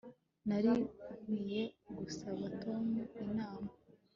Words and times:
Nari 0.47 0.71
nkwiye 1.21 1.61
gusaba 1.97 2.43
Tom 2.61 2.85
inama 3.23 3.69